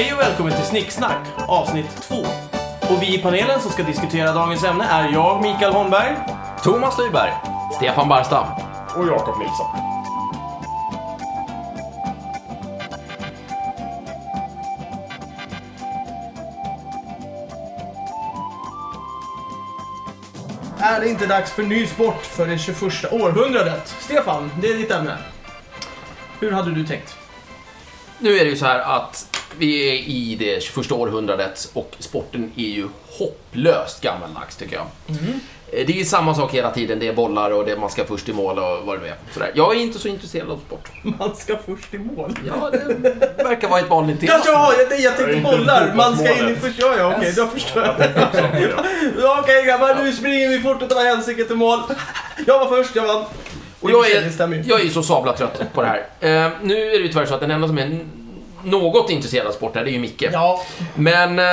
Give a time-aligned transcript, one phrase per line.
[0.00, 2.14] Hej och välkommen till Snicksnack, avsnitt 2.
[2.80, 6.16] Och vi i panelen som ska diskutera dagens ämne är jag, Mikael Holmberg.
[6.62, 7.32] Thomas Lyberg,
[7.76, 8.46] Stefan Barstam.
[8.96, 9.66] Och Jakob Nilsson.
[20.78, 23.88] Är det inte dags för ny sport för det 21 århundradet?
[23.88, 25.18] Stefan, det är ditt ämne.
[26.40, 27.16] Hur hade du tänkt?
[28.18, 32.52] Nu är det ju så här att vi är i det 21 århundradet och sporten
[32.56, 32.88] är ju
[33.18, 34.86] hopplöst gammaldags tycker jag.
[35.72, 38.28] Eh, Det är samma sak hela tiden, det är bollar och det man ska först
[38.28, 39.14] i mål och vad det nu är.
[39.32, 39.50] Sådär.
[39.54, 40.90] Jag är inte så intresserad av sport.
[41.18, 42.38] Man ska först i mål.
[42.46, 44.32] Ja, det verkar vara ett vanligt tema.
[44.32, 45.92] Ja, ja, jag, jag tänkte bollar.
[45.96, 46.78] Man ska in i först.
[46.80, 47.94] Ja, ja, okej, då förstår jag.
[48.14, 48.84] Ja.
[49.22, 51.78] Ja, Okej grabbar, nu springer vi fort utav helsike till mål.
[52.46, 53.24] Jag var först, jag vann.
[53.80, 55.98] Och jag är, jag är ju så sabla trött på det här.
[56.46, 58.00] Eh, nu är det ju tyvärr så att den enda som är
[58.64, 60.22] något intresserad av sport här, det är ju Micke.
[60.32, 60.62] Ja,
[60.94, 61.44] Men eh,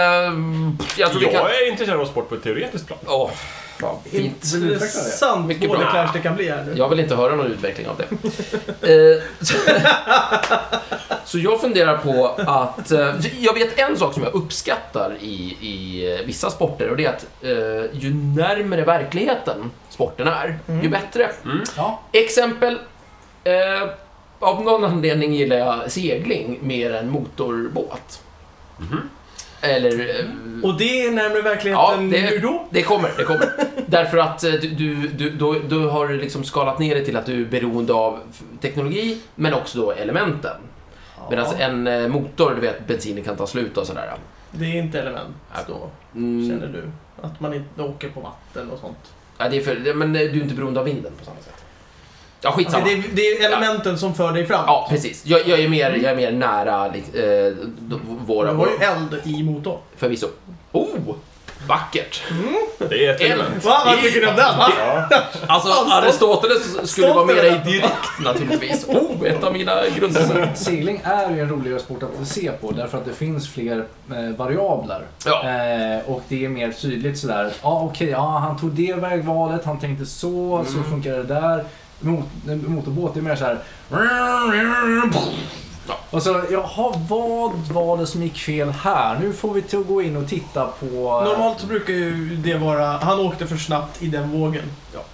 [0.97, 1.33] jag tror vi kan...
[1.33, 2.99] Jag är intresserad av sport på ett teoretiskt plan.
[3.08, 3.30] Åh,
[3.81, 4.53] ja, fint.
[4.55, 5.91] intressant Mycket bra.
[5.94, 6.73] kanske det kan bli här nu.
[6.77, 8.03] Jag vill inte höra någon utveckling av det.
[8.81, 9.58] Eh, så,
[11.25, 12.91] så jag funderar på att...
[12.91, 17.05] eh, Jag vet en sak som jag uppskattar i, i eh, vissa sporter och det
[17.05, 21.31] är att eh, ju närmare verkligheten sporten är, ju bättre.
[21.77, 21.99] Ja.
[22.11, 22.77] Exempel.
[24.39, 28.21] Av någon anledning gillar jag segling mer än motorbåt.
[29.61, 30.19] Eller...
[30.19, 30.25] eh,
[30.63, 32.67] Och det är närmare Ja, verkligheten det, hur då?
[32.69, 33.09] det kommer.
[33.17, 33.49] Det kommer.
[33.88, 37.25] Därför att eh, du, du, du, du, du har liksom skalat ner det till att
[37.25, 38.20] du är beroende av
[38.61, 40.55] teknologi, men också då elementen.
[41.30, 44.14] Medan en eh, motor, du vet, bensinen kan ta slut och sådär.
[44.52, 45.36] Det är inte element
[45.67, 46.83] då, Mm, känner du?
[47.21, 49.14] Att man inte åker på vatten och sånt.
[49.37, 51.64] ja, det är för, men du är inte beroende av vinden på samma sätt.
[52.42, 52.86] Ja, skitsamma.
[52.86, 54.65] Det är, det är elementen som för dig framåt.
[54.67, 55.21] Ja, precis.
[55.25, 57.53] Jag, jag, är, mer, jag är mer nära lik- eh,
[58.25, 58.52] våra...
[58.52, 59.80] Du har ju eld i motorn.
[59.98, 60.27] Förvisso.
[60.71, 61.15] Oh!
[61.67, 62.23] Vackert.
[62.89, 63.31] Det är ett Eld.
[63.31, 63.65] element.
[63.65, 63.81] Va?
[63.86, 64.45] Vad tycker du om den?
[64.58, 65.09] Ja.
[65.48, 68.86] Alltså, Aristoteles skulle vara med dig direkt naturligtvis.
[68.87, 70.52] Oh, ett av mina grunder.
[70.55, 74.37] Segling är ju en roligare sport att se på därför att det finns fler eh,
[74.37, 75.02] variabler.
[75.25, 75.43] Ja.
[75.49, 79.65] Eh, och det är mer tydligt sådär, ja ah, okej, ja, han tog det vägvalet,
[79.65, 81.64] han tänkte så, så funkar det där.
[81.99, 82.25] Mot,
[82.67, 83.59] motorbåt det är mer så här
[85.87, 85.99] såhär...
[86.09, 89.20] Och så, jaha, vad var det som gick fel här?
[89.21, 90.86] Nu får vi till att gå in och titta på...
[91.25, 94.64] Normalt så brukar ju det vara, han åkte för snabbt i den vågen.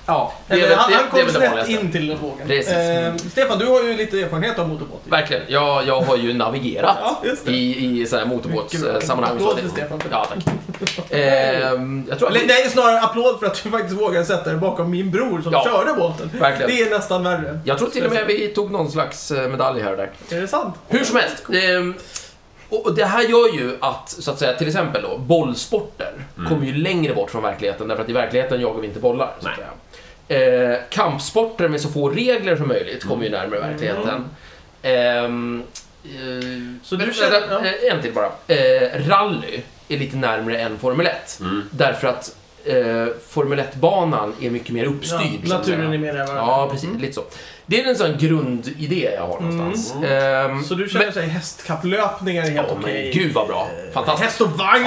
[0.05, 1.71] Ja, Det är Eller väl- han, det- han det kom det snett vanligaste.
[1.85, 2.47] in till den vågen.
[2.47, 2.73] Precis.
[2.73, 5.01] Eh, Stefan, du har ju lite erfarenhet av motorbåt.
[5.05, 5.43] Verkligen.
[5.47, 7.51] Jag, jag har ju navigerat Ja, det.
[7.51, 9.35] i, i sådana här motorbåtssammanhang.
[9.37, 10.15] Applåd Så för Stefan för det.
[10.15, 11.11] Ja, tack.
[11.11, 12.35] Ehm, jag tror att...
[12.35, 15.41] Eller, det är snarare applåd för att du faktiskt vågade sätta dig bakom min bror
[15.41, 15.63] som Ja.
[15.63, 16.29] körde båten.
[16.39, 16.71] Verkligen.
[16.71, 17.59] Det är nästan värre.
[17.65, 20.11] Jag tror till och med vi tog någon slags eh, medalj här och där.
[20.37, 20.62] Är det sant?
[20.89, 21.43] Hur som helst.
[21.53, 21.93] ehm,
[22.69, 26.13] och det här gör ju att, så att säga, till exempel då, bollsporter
[26.49, 29.33] kommer ju längre bort från verkligheten därför att i verkligheten jagar vi inte bollar.
[29.41, 29.67] Så att säga.
[30.73, 34.25] Eh, kampsporter med så få regler som möjligt kommer ju närmare verkligheten.
[34.81, 35.63] Ehm,
[36.03, 36.09] eh,
[36.83, 37.65] Så du men- känner- ja.
[37.65, 38.25] eh, En till bara.
[38.47, 41.39] Eh, rally är lite närmare än Formel 1.
[41.71, 42.35] Därför att
[42.65, 45.19] eh, Formel 1-banan är mycket mer uppstyrd.
[45.43, 45.77] Ja, så att säga.
[45.77, 46.35] naturen är mer över.
[46.35, 46.89] Ja, precis.
[46.99, 47.23] Lite så.
[47.65, 49.93] Det är en sån grundidé jag har någonstans.
[50.03, 50.63] Mm.
[50.63, 53.11] Så du känner sig hästkapplöpningar är helt Ja, men okej?
[53.13, 53.67] gud vad bra.
[53.93, 54.25] Fantastiskt.
[54.29, 54.85] Häst och vagn!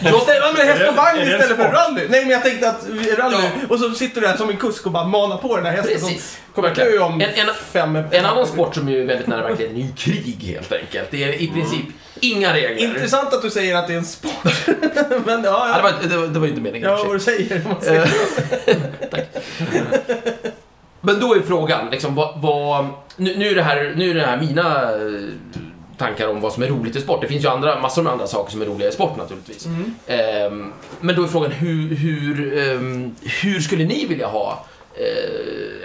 [0.00, 2.06] Ja, men häst och vagn istället för rally.
[2.08, 2.86] Nej, men jag tänkte att
[3.18, 3.66] rally, Ja.
[3.68, 5.92] och så sitter du där som en kusk och bara manar på den här hästen
[6.00, 6.38] Precis.
[6.54, 9.76] som kommer dö om En- en- fem En annan sport som är väldigt nära verkligheten
[9.80, 11.08] är ju krig helt enkelt.
[11.10, 11.84] Det är i princip
[12.20, 12.84] inga regler.
[12.84, 14.32] Intressant att du säger att det är en sport.
[15.26, 17.56] men ja, Ja, det, var, det, var, det var inte meningen Ja, vad du säger.
[17.56, 18.08] Eh,
[19.10, 19.24] Tack.
[21.00, 22.86] Men då är frågan, liksom, vad, vad,
[23.16, 25.28] nu, nu, är det här, nu är det här mina eh,
[25.98, 27.20] tankar om vad som är roligt i sport.
[27.20, 29.66] Det finns ju andra, massor med andra saker som är roliga i sport naturligtvis.
[29.66, 29.94] Mm.
[30.06, 34.64] Ehm, men då är frågan, hur, hur, ehm, hur skulle ni vilja ha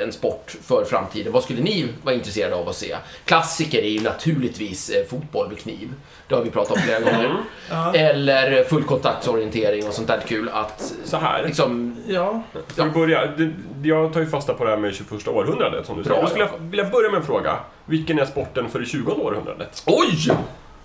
[0.03, 1.33] en sport för framtiden?
[1.33, 2.95] Vad skulle ni vara intresserade av att se?
[3.25, 5.93] Klassiker är ju naturligtvis eh, fotboll med kniv.
[6.27, 7.35] Det har vi pratat om flera gånger.
[7.69, 7.93] Ja.
[7.95, 11.43] Eller fullkontaktsorientering och sånt där kul att Så här.
[11.45, 11.97] liksom...
[12.07, 12.43] ja.
[12.67, 13.33] Ska vi börja?
[13.83, 16.21] Jag tar ju fasta på det här med 21 århundradet som du Bra, säger.
[16.23, 16.51] Då skulle ja.
[16.53, 17.57] jag vilja börja med en fråga.
[17.85, 19.83] Vilken är sporten för det 20 århundradet?
[19.85, 20.31] Oj!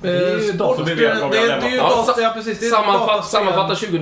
[0.02, 0.84] Det är ju Eh, data,
[3.22, 3.98] sammanfatta 20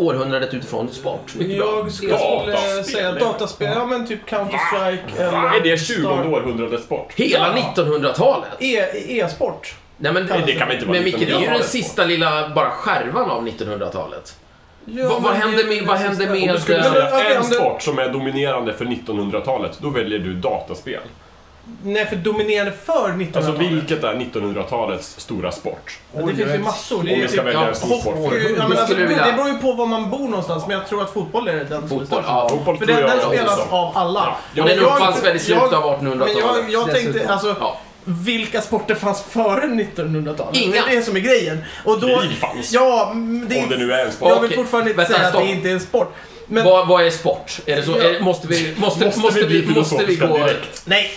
[0.00, 1.34] århundradet utifrån sport.
[1.34, 1.82] Mycket bra.
[1.84, 2.84] Jag skulle Dataspel.
[2.84, 5.56] säga dataspel, ja men typ Counter-Strike eller...
[5.56, 7.12] Är det 20 Star- århundradets sport?
[7.16, 7.82] Hela Ja.
[7.82, 8.48] 1900-talet.
[8.58, 9.74] E- E-sport.
[9.96, 11.66] Nej men det kan inte vara men Micke, det är ju den 1900-talet.
[11.66, 14.36] sista lilla bara skärvan av 1900-talet.
[14.84, 16.54] Ja, vad, vad händer med, vad händer Om med...
[16.54, 21.00] du skulle säga en om sport som är dominerande för 1900-talet, då väljer du dataspel.
[21.84, 23.36] Nej, för dominerande för 1900-talet.
[23.36, 25.98] Alltså vilket är 1900-talets stora sport?
[26.14, 26.96] Ja, det finns ju massor.
[26.96, 28.14] Det Om är ju vi ska typ välja ja, en stor sport.
[28.16, 30.88] Ja, men Det alltså, jag det beror ju på var man bor någonstans, men jag
[30.88, 32.24] tror att fotboll är den som är Fotboll, störst.
[32.26, 32.48] ja.
[32.48, 33.74] Fotboll För tror den, jag den spelas också.
[33.74, 34.36] av alla.
[34.54, 36.36] Ja, Och den jag- uppfanns väl i slutet jag- av 1800-talet?
[36.64, 37.78] Men jag, jag tänkte, alltså, Ja.
[38.04, 40.56] vilka sporter fanns före 1900-talet?
[40.56, 40.72] Inga.
[40.72, 41.64] Det är det som är grejen.
[41.84, 42.72] Och då, Krig fanns.
[42.72, 43.12] Ja,
[43.48, 44.28] det, Om det nu är en sport.
[44.28, 45.44] Jag vill fortfarande inte vänta, säga att stopp.
[45.46, 46.12] det inte är en sport.
[46.46, 47.60] Men, Vad, vad är sport?
[47.66, 47.90] Är det så?
[47.90, 47.96] Ja.
[48.04, 50.26] Är, måste vi, måste, måste, Måste vi måste vi gå...
[50.38, 50.82] direkt?
[50.84, 51.10] nej,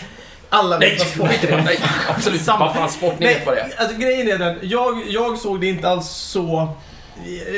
[0.54, 1.64] alla vet vad sport det.
[1.64, 2.42] Nej, absolut.
[2.42, 2.66] Samma.
[2.66, 3.74] Vad fan, sport, Nej, vet vad det är.
[3.78, 4.60] alltså grejen är den.
[4.62, 6.74] Jag, jag såg det inte alls så...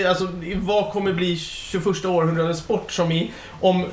[0.07, 3.31] Alltså, vad kommer bli 21 århundradets sport som i
[3.61, 3.85] om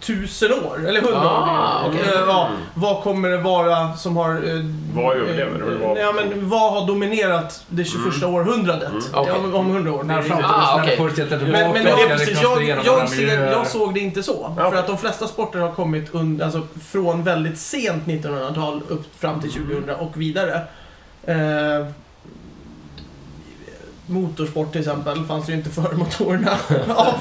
[0.00, 0.88] tusen år?
[0.88, 1.88] Eller hundra Ah, år?
[1.90, 2.00] okej.
[2.14, 4.30] Eh, ja, vad kommer det vara som har...
[4.30, 5.96] eh, Vad överlever?
[5.96, 8.88] eh, Ja, men vad har dominerat det 21 århundradet?
[8.88, 9.02] Mm.
[9.12, 9.34] Ja, Okej.
[9.52, 10.02] om, 100 år.
[10.02, 10.22] När Ah,
[11.72, 13.52] men, men precis, rekonstruera jag, några jag, ser, miljöer.
[13.52, 14.54] jag såg det inte så.
[14.58, 14.70] Ja.
[14.70, 19.40] För att de flesta sporter har kommit un, alltså, från väldigt sent 1900-tal upp fram
[19.40, 20.60] till 2000 och vidare.
[21.24, 21.86] Eh,
[24.06, 26.50] motorsport till exempel fanns ju inte före motorerna.
[26.96, 27.14] av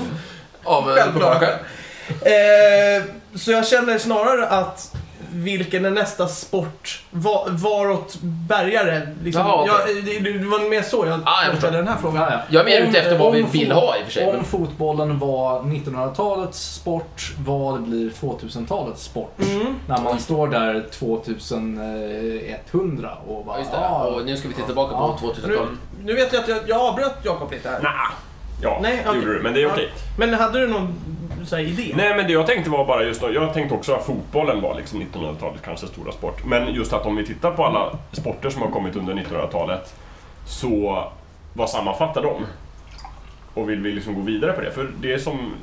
[0.64, 1.40] Av eh, självklara Självklart.
[1.40, 1.60] skäl.
[2.22, 3.04] Eh,
[3.36, 4.96] så jag känner snarare att
[5.38, 7.04] vilken är nästa sport?
[7.12, 9.07] Va, varåt bärgare?
[9.24, 9.74] Liksom, Jaha, okej.
[9.96, 12.22] jag, det, det var mer så jag Ah, jag ställde den här frågan.
[12.22, 12.40] Ja, ja.
[12.50, 14.28] Jag är mer ute efter vad vi om vill ha i och för sig.
[14.38, 19.40] Om fotbollen var 1900-talets sport, vad blir 2000-talets sport?
[19.42, 19.75] Mm.
[19.88, 23.56] När man står där 2100 och bara...
[23.56, 23.78] ja, just det.
[23.78, 25.28] ah, Och nu ska vi titta tillbaka på Ja.
[25.28, 25.60] 2000-talet.
[26.00, 27.81] Nu, nu vet jag att jag, jag avbröt Jakob lite här.
[27.81, 27.92] Nah.
[28.62, 29.22] Ja, Nej, det okej.
[29.22, 29.42] gjorde du.
[29.44, 29.92] Men det är okej.
[30.18, 30.94] Men hade du någon
[31.47, 31.94] så här, idé?
[31.95, 34.75] Nej, men det jag tänkte var bara just då, jag tänkte också att fotbollen var
[34.75, 36.45] liksom 1900-talets kanske stora sport.
[36.45, 39.95] Men just att om vi tittar på alla sporter som har kommit under 1900-talet,
[40.47, 41.03] så
[41.53, 42.45] vad sammanfattar de?
[43.53, 44.71] Och vill vi liksom gå vidare på det?
[44.71, 45.53] För det som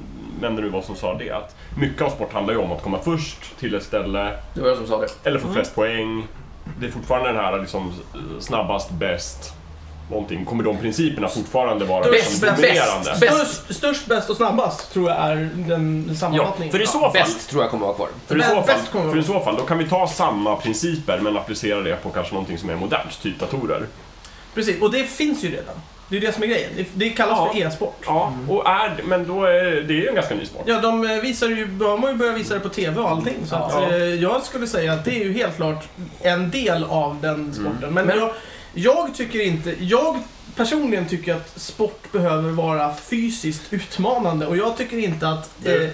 [0.40, 2.98] nämnde nu vad som sa det, att mycket av sport handlar ju om att komma
[2.98, 5.08] först till ett ställe, Det var jag som sa det.
[5.24, 6.26] eller få flest poäng.
[6.80, 7.92] Det är fortfarande den här liksom
[8.40, 9.54] snabbast, bäst,
[10.12, 10.44] någonting.
[10.44, 13.10] Kommer de principerna fortfarande vara Bäst, liksom bäst, dominerande?
[13.20, 13.34] bäst.
[13.34, 16.72] Störst, störst, bäst och snabbast tror jag är den Ja, sammanfattningen.
[16.72, 18.08] för i så fall Bäst tror jag kommer vara kvar.
[18.26, 20.08] För i, Bäst- så fall, bäst kommer för i så fall, då kan vi ta
[20.08, 23.86] samma principer men applicera det på kanske någonting som är modernt, typ datorer.
[24.54, 25.74] Precis, och det finns ju redan.
[26.08, 26.70] Det är det som är grejen.
[26.94, 27.52] Det, kallas Ja.
[27.52, 27.96] för e-sport.
[28.06, 30.62] Ja, och är, men då är det är ju en ganska ny sport.
[30.66, 33.34] Ja, de eh, visar ju, de har ju börjat visa det på TV och allting.
[33.46, 33.90] Så att, Ja.
[33.96, 35.84] eh, jag skulle säga att det är ju helt klart
[36.20, 37.94] en del av den sporten.
[37.94, 38.32] Men, Men- jag,
[38.74, 40.18] jag tycker inte, jag
[40.56, 45.90] personligen tycker att sport behöver vara fysiskt utmanande och jag tycker inte att Det- eh,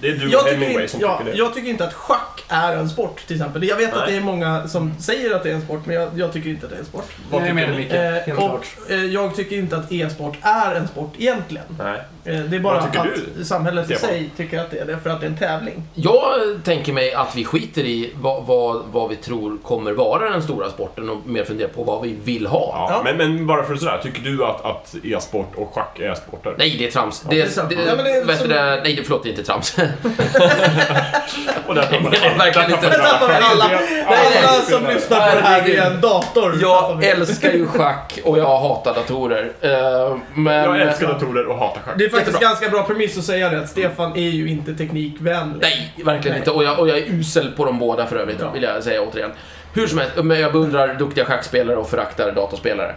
[0.00, 1.38] Det är du jag och tycker, Hemingway inte, som ja, tycker det.
[1.38, 3.64] jag tycker inte att schack är en sport till exempel.
[3.64, 4.10] Jag vet att Nej.
[4.10, 6.66] det är många som säger att det är en sport, men jag, jag tycker inte
[6.66, 7.10] att det är en sport.
[7.30, 8.30] Vad tycker ni?
[8.32, 11.64] Eh, och eh, jag tycker inte att e-sport är en sport egentligen.
[11.78, 12.00] Nej.
[12.24, 12.92] Eh, det är bara att
[13.36, 15.82] du, samhället i sig tycker att det är det, för att det är en tävling.
[15.94, 16.24] Jag
[16.64, 20.70] tänker mig att vi skiter i vad, vad, vad vi tror kommer vara den stora
[20.70, 22.70] sporten och mer funderar på vad vi vill ha.
[22.74, 23.00] Ja, Ja.
[23.04, 26.54] Men, men bara för sådär, tycker du att, att e-sport och schack är sporter?
[26.58, 27.20] Nej, det är trams.
[27.30, 29.28] det är det, det, Ja, men det är vet som- det, nej, det- förlåt, det
[29.28, 29.76] är inte trams.
[31.66, 33.64] Och där tappade är alla.
[33.64, 36.58] alla Alla som lyssnar på det här via en dator.
[36.60, 39.52] Jag älskar ju schack och jag hatar datorer.
[39.60, 40.54] Eh, Men...
[40.64, 41.98] Jag älskar datorer och hatar schack.
[42.12, 42.48] Faktiskt Jättebra.
[42.48, 45.58] ganska bra premiss att säga det, att Stefan är ju inte teknikvänlig.
[45.62, 46.50] Nej, verkligen inte.
[46.50, 48.50] Och jag, och jag är usel på de båda för övrigt, Ja.
[48.50, 49.30] vill jag säga återigen.
[49.74, 52.94] Hur som helst, men jag beundrar duktiga schackspelare och föraktar datorspelare.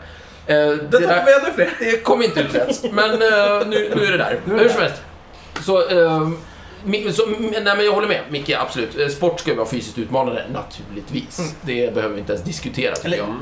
[0.48, 1.70] Eh, Det det, vi ännu fler.
[1.80, 4.40] det kom inte ut rätt, men eh, nu, nu är det där.
[4.46, 5.02] Hur som helst.
[5.62, 6.30] Så, eh,
[7.14, 9.00] Så, nej men jag håller med, Micke, absolut.
[9.00, 11.40] Eh, Sport ska ju vara fysiskt utmanande, naturligtvis.
[11.40, 11.52] Mm.
[11.62, 13.36] Det behöver vi inte ens diskutera, tycker Eller- jag.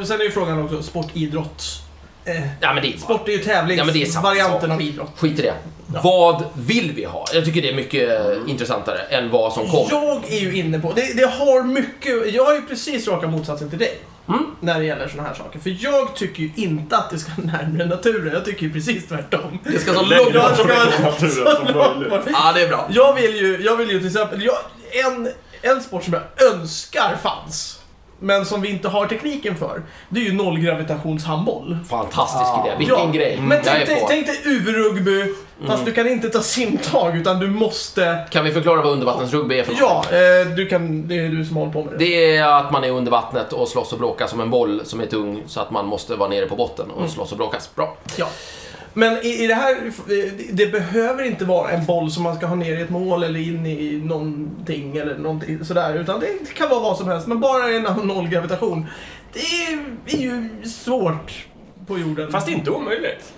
[0.00, 1.64] Och sen är ju frågan också, sportidrott.
[2.24, 4.70] Eh, Ja, men det är sport är ju Ja, tävlingsvarianten sak.
[4.70, 5.10] av idrott.
[5.16, 5.54] Skit i det.
[5.94, 6.00] Ja.
[6.04, 7.24] Vad vill vi ha?
[7.34, 9.86] Jag tycker det är mycket eh, intressantare än vad som kommer.
[9.90, 13.70] Jag är ju inne på, det, det har mycket, jag är ju precis raka motsatsen
[13.70, 13.98] till dig.
[14.28, 14.46] Mm.
[14.60, 15.58] När det gäller såna här saker.
[15.58, 19.58] För jag tycker ju inte att det ska närmare naturen, jag tycker ju precis tvärtom.
[19.64, 20.66] Det ska så långt bort från
[21.02, 22.28] naturen som möjligt.
[22.32, 22.88] Ja, det är bra.
[22.90, 24.56] Jag vill ju, jag vill ju till exempel, jag,
[25.06, 25.28] en,
[25.62, 27.78] en sport som jag önskar fanns,
[28.24, 31.78] men som vi inte har tekniken för, det är ju nollgravitationshandboll.
[31.88, 32.64] Fantastisk Ja.
[32.66, 32.74] idé.
[32.78, 33.38] Vilken Ja, grej.
[33.40, 34.06] Men jag tänk dig, på.
[34.08, 35.34] tänk dig UV-rugby,
[35.66, 38.18] fast du kan inte ta simtag utan du måste...
[38.30, 39.80] Kan vi förklara vad undervattensrugby är för något?
[39.80, 40.04] Ja,
[40.42, 41.98] eh, du kan, det är du som håller på med det.
[41.98, 45.00] Det är att man är under vattnet och slåss och bråkar som en boll som
[45.00, 47.70] är tung så att man måste vara nere på botten och slåss och bråkas.
[47.74, 47.96] Bra.
[48.16, 48.26] Ja.
[48.94, 49.76] Men i, i det här,
[50.52, 53.40] det- behöver inte vara en boll som man ska ha ner i ett mål eller
[53.40, 55.94] in i någonting eller någonting sådär.
[55.94, 58.86] Utan det kan vara vad som helst, men bara en av nollgravitation.
[59.32, 61.32] Det är, är ju svårt
[61.86, 62.32] på jorden.
[62.32, 63.32] Fast inte omöjligt.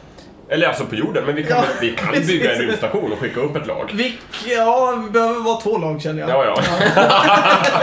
[0.49, 3.41] Eller alltså på jorden, men vi kan, Ja, vi kan bygga en rymdstation och skicka
[3.41, 3.91] upp ett lag.
[3.95, 6.31] Vilk, ja, vi behöver vara två lag känner jag.
[6.31, 6.63] Ja, ja.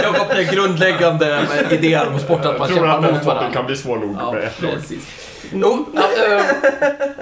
[0.03, 3.21] Jakob, det är grundläggande idéer om sport att man Jag tror kämpar att den mot
[3.21, 3.53] sporten varandra.
[3.59, 4.71] kan bli svår nog Ja, med ett lag.
[4.73, 5.22] precis.
[5.53, 6.45] Jo, ja, eh,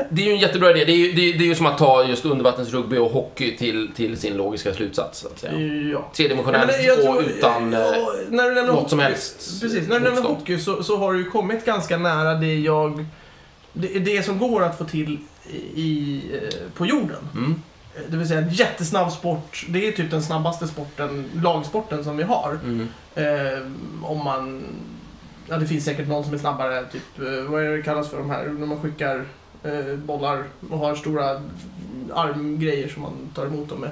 [0.10, 0.86] det är ju en jättebra idé.
[0.86, 3.58] Det är ju, det är, det är ju som att ta just undervattensrugby och hockey
[3.58, 5.60] till, till sin logiska slutsats, så att säga.
[5.94, 6.10] Ja.
[6.14, 7.74] Tredimensionellt men jag och tror- utan...
[7.74, 10.98] eh, ja, när du något som hockey- helst Precis, när du nämner hockey så, så
[10.98, 13.06] har du ju kommit ganska nära det jag...
[13.74, 15.18] Det, det som går att få till
[15.76, 17.30] i, eh, på jorden.
[17.36, 17.62] Mm,
[17.96, 19.66] Eh, Det vill säga en jättesnabb sport.
[19.70, 22.60] Det är typ den snabbaste sporten, lagsporten som vi har.
[22.64, 22.88] mm.
[23.16, 23.60] Eh,
[24.04, 24.64] om man...
[25.50, 26.86] Ja, det finns säkert någon som är snabbare.
[26.92, 28.46] Typ, eh, vad är det kallas för de här?
[28.60, 29.26] När man skickar
[29.64, 31.42] eh, bollar och har stora
[32.14, 33.90] armgrejer som man tar emot dem med.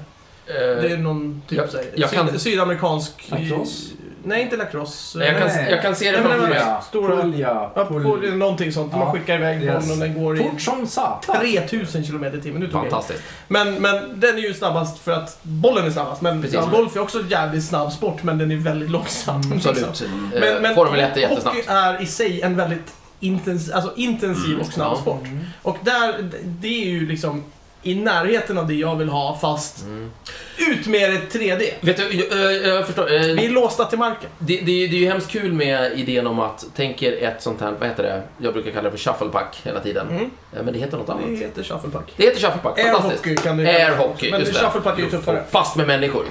[0.47, 3.27] Eh, Det är någon typ jag- så här, jag kan- syd, sydamerikansk...
[3.31, 3.93] Lacrosse?
[4.23, 5.19] Nej, inte lacrosse.
[5.19, 6.61] jag, kan, jag kan se det framför det mig.
[6.89, 8.35] stora- pulja, Ja, på, pulja.
[8.35, 8.91] någonting sånt.
[8.93, 9.73] Man skickar iväg Yes.
[9.87, 11.35] bollen och den går i Fort som satan.
[11.41, 12.69] 3000 km i timmen.
[12.71, 13.23] Fantastiskt.
[13.47, 16.21] Men, men den är ju snabbast för att bollen är snabbast.
[16.21, 16.59] Men Precis.
[16.71, 19.41] golf är också en jävligt snabb sport, men den är väldigt långsam.
[19.55, 19.77] Absolut.
[19.87, 20.31] liksom.
[20.35, 21.57] Eh, Men, men Formel 1 är jättesnabbt.
[21.57, 25.23] hockey är i sig en väldigt intens, alltså intensiv och snabb sport.
[25.61, 27.43] Och där, det är ju liksom
[27.89, 30.11] i närheten av det jag vill ha, fast Mm.
[30.57, 31.73] ut med ett 3D.
[31.81, 32.31] Vet du, jag,
[32.63, 33.13] eh, jag förstår.
[33.13, 34.29] eh, Vi är låsta till marken.
[34.39, 37.61] Det, det, är- det är ju hemskt kul med idén om att, tänker ett sånt
[37.61, 38.21] här, vad heter det?
[38.37, 40.07] Jag brukar kalla det för shufflepack hela tiden.
[40.09, 40.23] Mm.
[40.57, 41.23] Eh, Men det heter något annat.
[41.27, 42.13] Det heter shufflepuck.
[42.17, 43.25] Det heter shufflepack, Air fantastiskt.
[43.25, 44.59] hockey kan det Air hockey, Men just det.
[44.59, 45.43] shufflepuck är ju tuffare.
[45.49, 46.25] Fast med människor.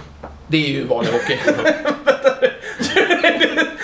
[0.46, 1.36] Det är ju vanlig hockey.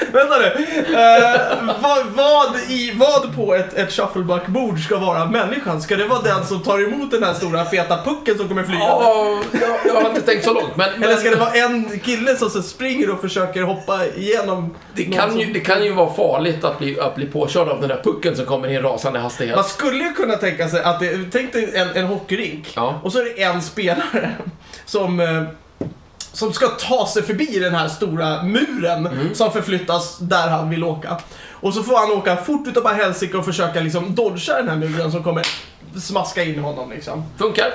[0.13, 0.47] Vänta nu.
[0.95, 1.41] Eh,
[1.83, 5.83] vad, vad, i, vad på ett, ett shuffleback-bord ska vara människan?
[5.83, 8.81] Ska det vara den som tar emot den här stora feta pucken som kommer flyga?
[8.81, 11.03] ja, jag, jag har inte tänkt så långt, men...
[11.03, 15.05] Eller ska det men vara en kille som så springer och försöker hoppa igenom det,
[15.05, 15.41] kan som...
[15.41, 18.37] ju, det kan ju vara farligt att bli, att bli påkörd av den där pucken
[18.37, 19.57] som kommer i en rasande hastighet.
[19.57, 23.01] Man skulle ju kunna tänka sig att det, tänk dig en, en hockeyrink Ja.
[23.03, 24.31] och så är det en spelare
[24.85, 25.43] som, eh,
[26.35, 29.35] som ska ta sig förbi den här stora muren Mm.
[29.35, 31.19] som förflyttas där han vill åka.
[31.50, 34.76] Och så får han åka fort utav bara helsike och försöka liksom dodga den här
[34.76, 35.47] muren som kommer
[36.00, 37.25] smaska in honom liksom.
[37.38, 37.75] Funkar.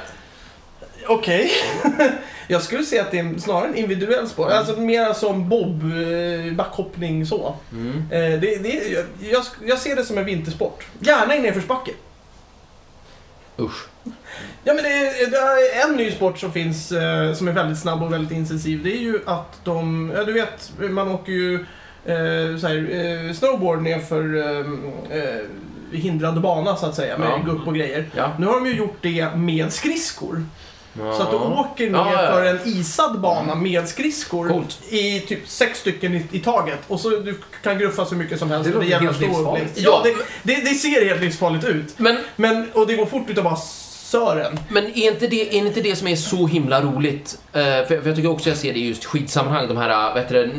[1.08, 1.52] Okej.
[2.48, 4.52] Jag skulle säga att det är snarare en individuell sport.
[4.52, 7.56] Alltså mer som bob, eh, backhoppning så.
[7.72, 7.98] Mm.
[8.12, 10.86] Eh, det, det, jag, jag, jag ser det som en vintersport.
[11.00, 11.92] Gärna i nedförsbacke.
[13.60, 13.88] Usch.
[14.64, 17.80] Ja men det är, det är en ny sport som finns eh, som är väldigt
[17.80, 18.84] snabb och väldigt intensiv.
[18.84, 21.54] Det är ju att de, ja du vet, man åker ju
[22.06, 22.90] eh, så här,
[23.28, 25.42] eh, snowboard nerför eh, eh,
[25.92, 27.38] hindrad bana så att säga med Ja.
[27.54, 28.10] gupp och grejer.
[28.16, 28.32] Ja.
[28.40, 30.44] Nu har de ju gjort det med skridskor.
[31.18, 34.80] Så att du åker ner Ja, för en isad bana med skridskor Coolt.
[34.90, 36.80] i typ sex stycken i, i taget.
[36.88, 38.70] Och så du kan gruffa så mycket som helst.
[38.70, 39.72] Det låter helt livsfarligt.
[39.76, 40.02] Ja.
[40.04, 41.94] det, det, det ser helt livsfarligt ut.
[42.00, 43.56] Men Men, och det går fort utav bara
[44.10, 44.60] sören.
[44.70, 47.40] Men är inte, det, är inte det som är så himla roligt?
[47.54, 49.68] Eh, för, för jag tycker också jag ser det i just skidsammanhang.
[49.68, 50.52] De här, vad heter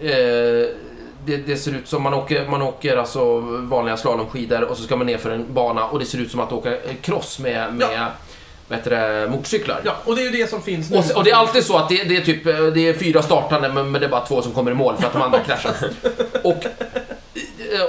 [0.00, 0.68] Eh,
[1.26, 4.96] det, det ser ut som man åker, man åker alltså vanliga slalomskidor och så ska
[4.96, 8.06] man ner för en bana och det ser ut som att åka cross med, med
[8.68, 9.80] vad heter det, motorcyklar.
[9.84, 10.96] Ja, och det är ju det som finns nu.
[10.96, 13.22] Och, och det är alltid så att det, det är typ eh, det är fyra
[13.22, 15.74] startande men, det är bara två som kommer i mål för att de andra kraschar.
[16.42, 16.64] Och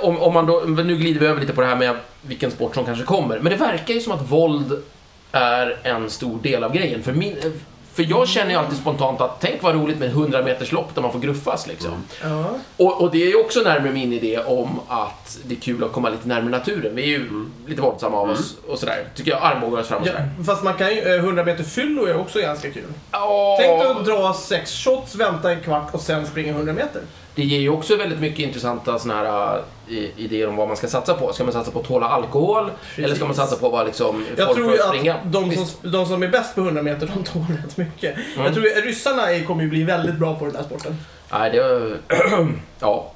[0.01, 2.75] om, om man då, nu glider vi över lite på det här med vilken sport
[2.75, 3.39] som kanske kommer.
[3.39, 4.83] Men det verkar ju som att våld
[5.31, 7.03] är en stor del av grejen.
[7.03, 7.51] För, min, eh,
[7.93, 11.01] för jag känner ju alltid spontant att tänk vad roligt med 100 meters lopp där
[11.01, 11.91] man får gruffas liksom.
[12.23, 12.45] Ja.
[12.77, 15.91] Och, och det är ju också närmare min idé om att det är kul att
[15.91, 16.95] komma lite närmare naturen.
[16.95, 17.29] Vi är ju
[17.67, 19.03] lite våldsamma av oss och sådär.
[19.15, 20.29] Tycker jag, armbågar oss fram och Ja, sådär.
[20.45, 22.83] fast man kan ju, eh, 100 meter fyllo är också ganska kul.
[23.13, 23.55] Åh.
[23.59, 27.01] Tänk dig att dra sex shots, vänta en kvart och sen springa 100 meter.
[27.39, 30.87] Det ger ju också väldigt mycket intressanta såna här uh, idéer om vad man ska
[30.87, 31.33] satsa på.
[31.33, 32.71] Ska man satsa på att tåla alkohol?
[32.95, 35.13] Eller ska man satsa på att vara liksom Jag folk tror ju att springa?
[35.15, 38.15] att de som, de som är bäst på 100 meter, de tål rätt mycket.
[38.15, 38.45] Mm.
[38.45, 40.97] Jag tror ju ryssarna är, kommer ju bli väldigt bra på den här sporten.
[41.31, 41.97] Nej, det...
[42.79, 43.11] ja,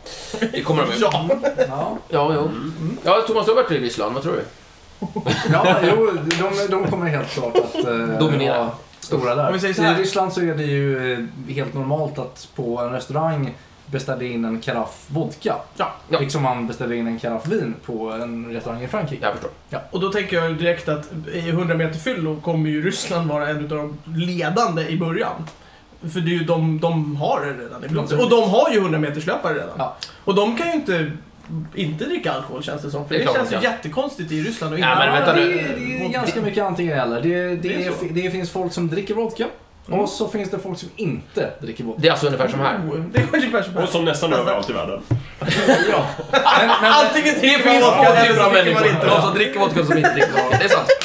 [0.52, 1.00] det kommer de ju.
[1.02, 1.30] Ja.
[1.58, 2.50] Ja, Ja, jo.
[3.04, 4.14] Ja, Thomas, du har varit i Ryssland.
[4.14, 4.44] Vad tror du?
[5.52, 8.70] ja jo, de, de kommer helt klart att eh, Dominera.
[9.00, 9.48] stora där.
[9.48, 10.00] Om vi säger så här.
[10.00, 13.54] I Ryssland så är det ju eh, helt normalt att på en restaurang
[13.86, 15.56] beställa in en karaff vodka.
[15.78, 15.94] Ja.
[16.10, 16.20] Ja.
[16.20, 19.26] Liksom man beställer in en karaff vin på en restaurang i Frankrike.
[19.26, 19.52] Jag förstår.
[19.92, 23.58] Och då tänker jag direkt att i 100 meter fyllo kommer ju Ryssland vara en
[23.58, 25.48] av de ledande i början.
[26.14, 28.20] För det är ju de, de har det redan i blodet.
[28.20, 29.76] Och de har ju 100 meters löpare redan.
[29.78, 29.96] Ja.
[30.24, 31.12] Och de kan ju inte
[31.76, 33.08] inte dricka alkohol känns det som.
[33.08, 34.74] För Det det, känns ju jättekonstigt i Ryssland.
[34.74, 37.22] Och Ja, men vänta det, det är ganska mycket antingen eller.
[37.22, 39.48] Det, det, Det är det finns folk som dricker vodka
[39.88, 40.00] Mm.
[40.00, 42.02] och så finns det folk som inte dricker vodka.
[42.02, 42.78] Det är alltså ungefär som här.
[42.78, 43.88] Oh, det är ungefär som Och här.
[43.88, 45.02] som nästan överallt i världen.
[45.92, 46.06] ja.
[46.32, 48.88] men, men, Antingen Det finns vodka två eller typer så av dricker man människor.
[48.88, 50.58] inte De som dricker vodka och som inte dricker vodka.
[50.58, 50.88] Det är sant.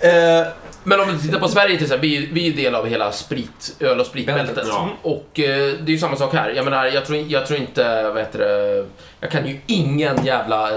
[0.00, 0.46] Eh,
[0.84, 2.74] men om du tittar på Sverige till exempel, vi, är ju- vi är ju del
[2.74, 4.46] av hela sprit, öl och spritbältet.
[4.54, 4.88] Bältet, ja.
[5.02, 6.50] Och eh, det är ju samma sak här.
[6.50, 8.84] Jag menar, jag tror, jag tror inte, vad heter det,
[9.20, 10.74] jag kan ju ingen jävla eh,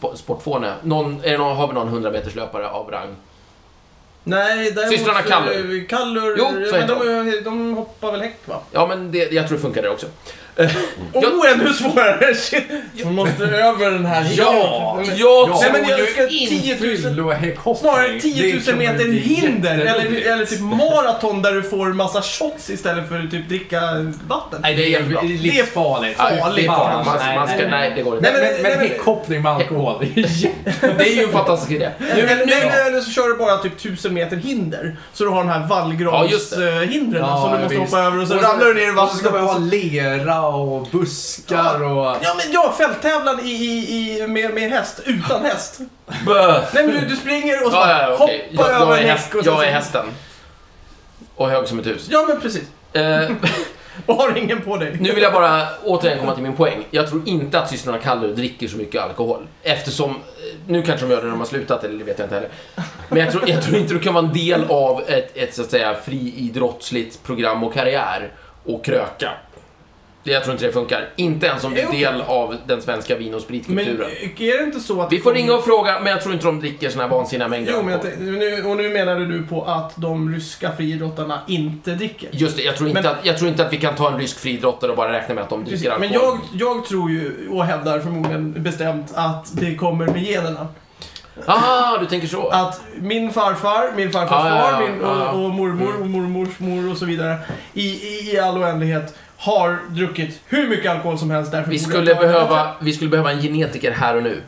[0.00, 0.72] spo- sportfåne.
[0.82, 3.16] Någon, är det någon, har vi någon 100 meters löpare av rang?
[4.24, 4.94] Nej, däremot...
[4.94, 5.88] Systrarna Kallur.
[5.88, 8.60] Kallur, Jo, men de, de hoppar väl häck va?
[8.72, 10.06] Ja, men det, jag tror det funkar där också.
[11.12, 12.34] Oh, ännu svårare!
[12.34, 12.64] Shit.
[13.04, 14.26] Man måste över den här...
[14.36, 15.02] Ja!
[15.16, 16.54] Jag Nej, tror men jag ju ska inte...
[16.62, 16.96] 10 000...
[16.96, 17.92] Fyllohäckhoppning.
[17.92, 22.70] Snarare 10 000 Det meter hinder, eller, eller typ maraton där du får massa shots
[22.70, 23.80] istället för att typ dricka
[24.28, 24.60] vatten.
[24.62, 25.20] Nej, det är jättebra.
[25.22, 26.14] Det är livsfarligt.
[26.18, 26.66] Ja, det är farligt.
[26.66, 27.06] farligt.
[27.06, 28.30] Man, Nej, man ska, nej, nej, det går inte.
[28.32, 29.94] Nej, Men, men- men, men- häckhoppning med alkohol,
[30.80, 31.90] det är ju en fantastisk idé.
[31.98, 34.96] Nu, eller så kör du bara typ 1000 meter hinder.
[35.12, 38.34] Så du har den här Ja, vallgravshindren Ja, som du måste hoppa över och så
[38.34, 39.42] ramlar du ner i Och så ska vattnet.
[39.42, 42.16] vi ha lera och buskar och...
[42.22, 45.80] Ja, men ja, fälttävlan i, i, i, med, med häst, utan häst.
[46.26, 46.62] Bö.
[46.74, 48.48] Nej, men du, du springer och så Ja, ja, ja, okej.
[48.56, 50.06] hoppar jag, över jag, är en häst, och så- jag är hästen.
[51.36, 52.06] Och hög som ett hus.
[52.10, 52.62] Ja, men precis.
[52.92, 53.30] Eh,
[54.06, 54.96] Och har ingen på dig.
[55.00, 56.86] nu vill jag bara återigen komma till min poäng.
[56.90, 59.46] Jag tror inte att systrarna Kallur dricker så mycket alkohol.
[59.62, 60.16] Eftersom,
[60.66, 62.50] nu kanske de gör det när de har slutat, eller det vet jag inte heller.
[63.08, 65.62] Men jag tror, jag tror inte du kan vara en del av ett, ett så
[65.62, 68.32] att säga friidrottsligt program och karriär
[68.64, 69.30] och kröka.
[70.22, 71.08] Jag tror inte det funkar.
[71.16, 72.00] Inte ens om du är Okej.
[72.00, 74.10] del av den svenska vin och Men spritkulturen.
[74.38, 75.12] är det inte så att...
[75.12, 77.72] Vi får ringa och fråga, men jag tror inte de dricker såna här vansinniga mängder
[77.76, 81.90] Jo, men jag tänkte- nu, och nu menade du på att de ryska friidrottarna inte
[81.90, 82.28] dricker?
[82.32, 84.18] Just det, jag tror, inte Men- att, jag tror inte att vi kan ta en
[84.18, 86.38] rysk friidrottare och bara räkna med att de dricker Men alkohol.
[86.52, 90.68] jag, jag tror ju, och hävdar förmodligen bestämt, att det kommer med generna.
[91.46, 92.48] Ah, du tänker så.
[92.48, 96.02] Att min farfar, min farfars ja, far, min, och, och mormor Mm.
[96.02, 97.36] och mormors mor och så vidare
[97.74, 101.52] i, i, i all oändlighet har druckit hur mycket alkohol som helst.
[101.52, 104.42] Därför Vi skulle, behöva, vi skulle behöva en genetiker här och nu.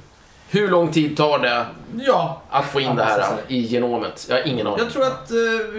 [0.51, 1.67] Hur lång tid tar det
[2.07, 4.27] Ja, att få in det här i genomet?
[4.29, 4.79] Jag har ingen aning.
[4.79, 5.37] jag tror att eh,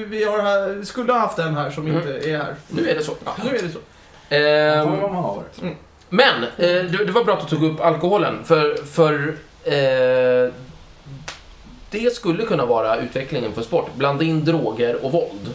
[0.08, 1.98] vi har skulle ha haft en här som Mm.
[1.98, 2.56] inte är här.
[2.68, 3.12] Nu är det så.
[3.26, 3.80] Ja, nu är det så.
[4.36, 5.44] Ehm, har.
[6.10, 8.44] men, eh, det, det var bra att du tog upp alkoholen.
[8.44, 10.54] För, för eh,
[11.90, 13.90] det skulle kunna vara utvecklingen för sport.
[13.96, 15.50] Blanda in droger och våld.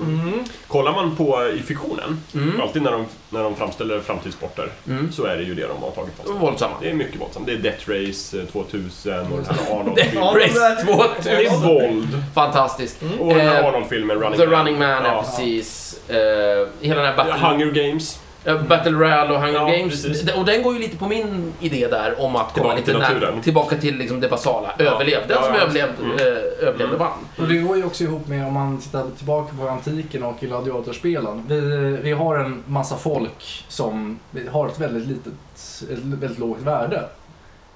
[0.00, 0.44] Mm.
[0.68, 2.60] Kollar man på i fiktionen, Mm.
[2.60, 5.12] alltid när de, när de framställer framtidssporter, Mm.
[5.12, 6.28] så är det ju det de har tagit fast.
[6.30, 6.74] Våldsamma.
[6.80, 7.46] Det är mycket våldsamt.
[7.46, 10.22] Det är Death Race eh, 2000, och den här Det Arnold-filmen.
[10.24, 11.22] Ja, de Race där- 2000.
[11.24, 12.22] Det är våld.
[12.34, 13.02] Fantastiskt.
[13.20, 14.58] Och den här Eh, Arnold-filmen, Running The Man.
[14.58, 16.00] Running Man, ja, precis.
[16.10, 16.16] Eh,
[16.80, 18.20] hela den här battle, Hunger Games.
[18.44, 20.02] Eh, battle Royale och Hunger Ja, Games.
[20.02, 20.34] precis.
[20.34, 23.28] Och den går ju lite på min idé där om att komma Tillbaka lite till
[23.34, 24.72] när, tillbaka till liksom det basala.
[24.78, 24.84] Ja.
[24.84, 25.20] Överlev.
[25.28, 25.60] Den Ja, som ja.
[25.60, 26.16] överlevde, Mm.
[26.16, 27.18] eh, överlevde vann.
[27.38, 31.44] Och det går ju också ihop med om man tittar tillbaka på antiken och gladiatorspelen.
[31.48, 31.60] Vi,
[32.02, 34.18] vi har en massa folk som
[34.50, 35.32] har ett väldigt litet,
[35.92, 37.04] ett väldigt lågt värde.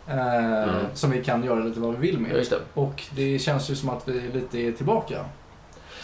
[0.08, 0.70] Eh, Mm.
[0.94, 2.36] Som vi kan göra lite vad vi vill Ja, med.
[2.36, 2.56] just det.
[2.74, 5.14] Och det känns ju som att vi lite är tillbaka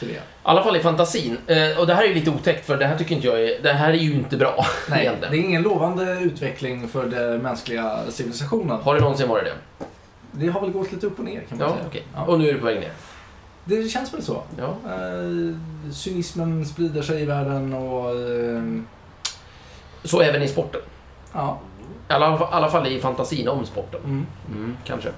[0.01, 0.15] till det.
[0.15, 1.39] I alla fall i fantasin.
[1.47, 3.63] Eh, och det här är ju lite otäckt för det här tycker inte jag är...
[3.63, 4.65] Det här är ju inte bra.
[4.91, 8.81] Nej, det är ingen lovande utveckling för den mänskliga civilisationen.
[8.83, 9.85] Har det någonsin varit det?
[10.33, 11.87] Det har väl gått lite upp och ner kan man Ja, säga.
[11.89, 12.05] okej.
[12.15, 12.23] Ja.
[12.25, 12.93] Och nu är det på väg ner.
[13.65, 14.43] Det känns väl så.
[14.59, 14.77] Ja.
[14.93, 15.57] Eh,
[15.93, 18.11] cynismen sprider sig i världen och...
[18.11, 18.63] Eh,
[20.05, 20.81] Så även i sporten.
[21.33, 21.59] ja.
[22.09, 24.01] I alla, alla fall i fantasin om sporten.
[24.05, 24.27] Mm.
[24.51, 25.09] Mm, kanske.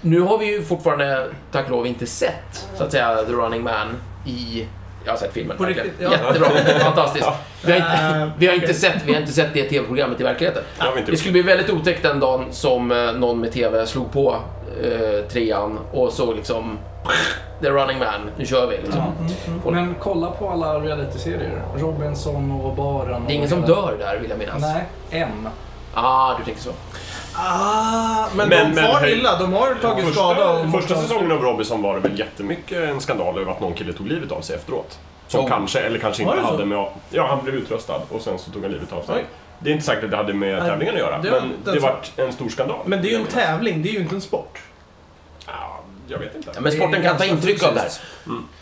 [0.00, 3.62] Nu har vi ju fortfarande, tack och lov, inte sett, så att säga, The Running
[3.62, 4.66] Man i...
[5.04, 5.56] Jag har sett filmen.
[5.56, 6.12] På riktigt, ja.
[6.12, 6.48] Jättebra.
[6.80, 7.28] Fantastiskt.
[7.64, 10.24] Vi har, inte, Äh, vi, har inte sett, vi har inte sett det TV-programmet i
[10.24, 10.62] verkligheten.
[11.06, 14.36] Det skulle bli väldigt otäckt den dagen som eh, någon med TV slog på
[14.82, 16.78] eh, trean och så liksom...
[17.60, 19.02] The Running Man, nu kör vi liksom.
[19.64, 19.70] Ja.
[19.70, 21.62] Men kolla på alla realityserier.
[21.76, 23.24] Robinson och Baren.
[23.26, 24.60] Det är ingen och som dör där, vill jag minnas.
[24.60, 25.48] Nej, en.
[25.94, 26.70] Ah, du tänker så.
[27.38, 29.38] Ah, men, Men- de men far illa.
[29.38, 30.50] De har tagit skada.
[30.50, 33.74] Och Första, första säsongen av Robinson var det väl jättemycket en skandal över att någon
[33.74, 34.98] kille tog livet av sig efteråt.
[35.28, 35.48] Som Oh.
[35.48, 36.46] kanske, eller kanske inte det så?
[36.46, 36.86] hade med...
[37.10, 39.14] Ja, han blev utröstad och sen så tog han livet av sig.
[39.14, 39.24] Oj.
[39.58, 41.74] Det är inte säkert att det hade med Nej, tävlingen att göra, det var men
[41.74, 42.78] det vart en stor skandal.
[42.84, 44.58] Men det är ju en tävling, det är ju inte en sport.
[45.46, 46.50] Ja, jag vet inte.
[46.54, 47.86] Ja, men sporten kan ta intryck av det här.
[47.88, 48.04] fysiskt.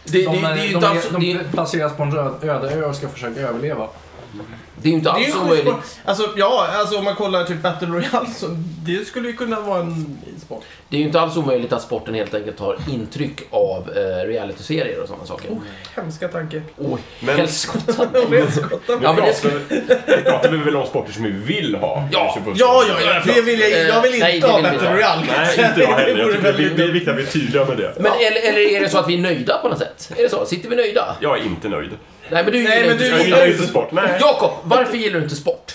[0.04, 2.16] Det, det, De, det, är ju de, de, de, det, placeras på en
[2.50, 3.88] öde ö och ska försöka överleva.
[4.82, 6.00] Det är ju inte Det är alls en omöjligt.
[6.04, 8.46] Alltså, ja, alltså om man kollar typ Battle Royale så
[8.84, 10.62] det skulle ju kunna vara en sport.
[10.88, 15.00] Det är ju inte alls omöjligt att sporten helt enkelt tar intryck av eh, realityserier
[15.00, 15.50] och sådana saker.
[15.50, 15.58] Oh,
[15.96, 16.62] hemska tanke.
[16.78, 17.92] Åh, Men- helskotta.
[19.02, 22.08] Ja, men det pratar, vi väl om sporter som vi vill ha.
[22.12, 22.34] Ja.
[22.38, 22.56] i 21.
[22.58, 23.34] Ja, ja, ja.
[23.34, 24.94] Det vill jag, jag vill nej, inte det ha Battle.
[24.96, 25.22] Royale.
[25.36, 26.14] Nej, inte jag heller.
[26.14, 27.94] Det Jag tycker det, är- väldigt det är viktigt att vi är tydliga med det.
[28.00, 30.12] Men eller, eller är det så att vi är nöjda på något sätt?
[30.16, 30.46] Är det så?
[30.46, 31.16] Sitter vi nöjda?
[31.20, 31.90] Jag är inte nöjd.
[32.30, 33.24] Nej, men du Nej, gillar men inte du sport.
[33.24, 33.88] gillar inte sport.
[33.92, 34.16] Nej.
[34.20, 35.72] Jakob, varför gillar du inte sport?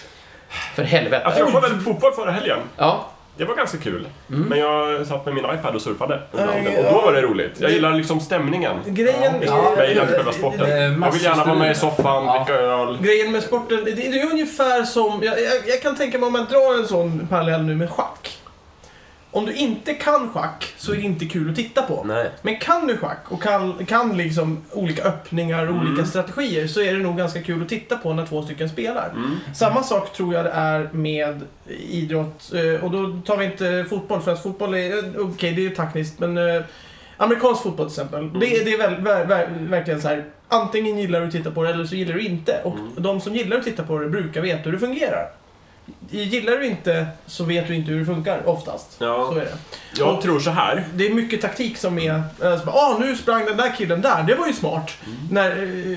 [0.76, 1.26] För helvete.
[1.26, 2.58] Alltså, jag kollade på fotboll förra helgen.
[2.78, 3.06] Ja.
[3.38, 4.08] Det var ganska kul.
[4.30, 4.42] Mm.
[4.50, 7.52] Men jag satt med min iPad och surfade Nej, och då var det roligt.
[7.60, 8.76] Jag gillar liksom stämningen.
[8.86, 10.70] Grejen, Ja, Jag gillar inte själva sporten.
[11.02, 12.38] Jag vill gärna vara med i soffan, Ja.
[12.46, 12.98] dricka öl.
[13.02, 16.34] grejen med sporten, det, det är ungefär som, jag, jag, jag kan tänka mig om
[16.34, 18.38] man drar en sån parallell nu med schack.
[19.32, 22.04] Om du inte kan schack så är det inte kul att titta på.
[22.04, 22.30] Nej.
[22.42, 26.94] Men kan du schack och kan, kan liksom olika öppningar och olika strategier så är
[26.94, 29.10] det nog ganska kul att titta på när två stycken spelar.
[29.16, 29.38] Mm.
[29.56, 31.42] Samma sak tror jag det är med
[31.90, 32.52] idrott.
[32.54, 35.70] eh, Och då tar vi inte fotboll, för att fotboll är, eh, okej det är
[35.70, 36.62] taktiskt, men eh,
[37.18, 38.40] amerikansk fotboll till exempel.
[38.40, 40.26] Det, är- det är väl, ver, ver, verkligen så här.
[40.48, 42.62] antingen gillar du att titta på det eller så gillar du inte.
[42.64, 42.88] Och Mm.
[42.98, 45.30] de som gillar att titta på det brukar veta hur det fungerar.
[46.10, 48.96] Gillar du inte så vet du inte hur det funkar oftast.
[49.00, 49.30] Ja.
[49.34, 49.58] Så är det.
[49.98, 50.84] Jag tror så här.
[50.94, 52.22] Det är mycket taktik som är...
[52.40, 54.92] så bara, Ah, nu sprang den där killen där, det var ju smart.
[55.32, 55.50] När,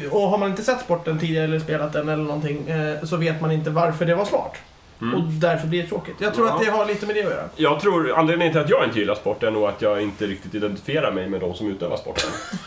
[0.05, 3.17] eh, och har man inte sett sporten tidigare eller spelat den eller någonting eh, så
[3.17, 4.55] vet man inte varför det var smart.
[5.03, 5.15] Mm.
[5.15, 6.15] Och därför blir det tråkigt.
[6.19, 6.55] Jag tror Ja.
[6.55, 7.43] att det har lite med det att göra.
[7.57, 10.55] Jag tror anledningen till att jag inte gillar sport är nog att jag inte riktigt
[10.55, 12.31] identifierar mig med de som utövar sporten.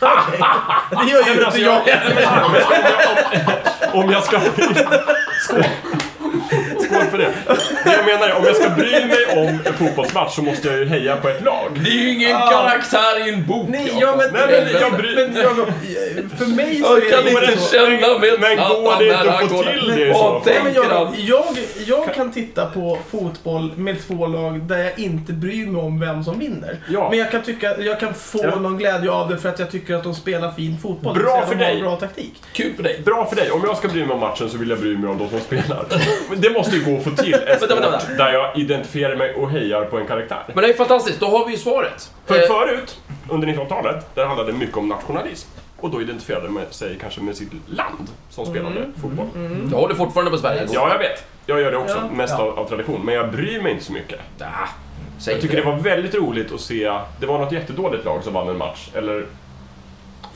[0.90, 1.80] Det gör ju inte Alltså, jag.
[1.88, 1.98] jag-
[2.44, 3.92] om jag ska...
[3.92, 4.40] Om jag ska
[5.40, 5.62] skål.
[7.10, 7.32] För det.
[7.84, 10.78] Det jag menar är, om jag ska bry mig om en fotbollsmatch så måste jag
[10.78, 11.70] ju heja på ett lag.
[11.84, 12.50] Det är ju ingen Ah.
[12.50, 13.68] karaktär i en bok.
[13.68, 17.46] Nej, ja, men, Nej, men jag bryr- men, för mig så Jag kan är det
[17.52, 17.72] inte så.
[17.72, 20.42] känna mig Men går det inte att få till det i så fall?
[20.46, 21.44] Nej, men tänker jag, jag,
[21.86, 26.24] jag kan titta på fotboll med två lag där jag inte bryr mig om vem
[26.24, 26.76] som vinner.
[26.88, 27.10] Ja.
[27.10, 28.54] Men jag kan, tycka, jag kan få Ja.
[28.58, 31.14] någon glädje av det för att jag tycker att de spelar fin fotboll.
[31.18, 31.80] Bra för de dig.
[31.82, 32.32] Bra taktik.
[32.52, 33.00] Kul för dig.
[33.04, 33.50] Bra för dig.
[33.50, 35.40] Om jag ska bry mig om matchen så vill jag bry mig om de som
[35.40, 35.84] spelar.
[36.36, 38.24] Det måste ju gå att få till ett Vänta, vänta, sport vänta.
[38.24, 40.42] där jag identifierar mig och hejar på en karaktär.
[40.46, 42.12] Men det är fantastiskt, då har vi ju svaret.
[42.26, 45.48] För Eh, förut, under 1900-talet, där handlade det mycket om nationalism.
[45.80, 49.26] Och då identifierade man sig kanske med sitt land som spelade fotboll.
[49.72, 50.66] Jag håller fortfarande på Sverige.
[50.72, 51.24] Ja, jag vet.
[51.46, 52.16] Jag gör det också, Ja.
[52.16, 52.44] mest Ja.
[52.44, 53.00] Av, av tradition.
[53.04, 54.20] Men jag bryr mig inte så mycket.
[54.40, 54.44] Ah,
[55.18, 58.32] säg Jag tycker det var väldigt roligt att se, det var något jättedåligt lag som
[58.32, 59.26] vann en match, eller...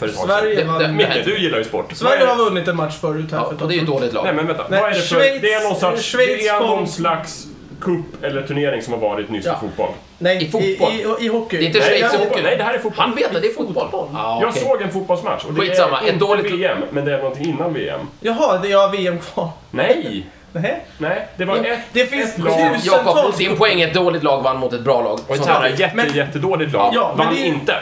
[0.01, 0.79] För Sverige vann...
[0.79, 1.93] det- Micke, du gillar ju sport.
[1.95, 3.81] Sverige har är- vunnit en match förut här Ja, för ett och det är ju
[3.83, 4.25] ett dåligt lag.
[4.25, 5.17] Nej men vänta, Nej, vad är det för...
[5.17, 6.03] Schweiz- det är någon sorts...
[6.03, 7.47] Schweiz det är någon slags
[7.81, 9.53] cup eller turnering som har varit nyss Ja.
[9.57, 9.89] i fotboll.
[10.19, 10.93] Nej, I fotboll.
[10.93, 11.57] I, i, i hockey.
[11.57, 12.43] Det är inte Nej, Schweiz det i är hockey.
[12.43, 13.01] Nej, det här är fotboll.
[13.07, 13.85] Han vet det, det är fotboll.
[13.91, 14.09] Fotboll.
[14.17, 14.63] Ah, Jag okej.
[14.63, 17.73] såg en fotbollsmatch och det Skitsamma, är inte dåligt- VM, men det är någonting innan
[17.75, 18.01] VM.
[18.21, 19.49] Jaha, det har VM kvar.
[19.71, 20.27] Nej!
[20.53, 20.85] Nej.
[20.99, 22.77] Nej, det var ett, Det finns ett lag.
[22.85, 25.19] Jakob, din poäng är ett dåligt lag vann mot ett bra lag.
[25.27, 27.75] Och ett jätte, Men- jättedåligt lag Ja, men vann det är- inte.